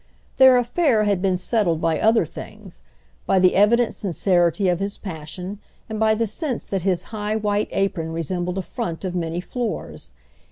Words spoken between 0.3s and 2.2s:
Their affair had been settled by